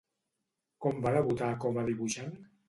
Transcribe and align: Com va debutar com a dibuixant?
Com 0.85 1.03
va 1.03 1.11
debutar 1.17 1.51
com 1.67 1.79
a 1.83 1.85
dibuixant? 1.91 2.35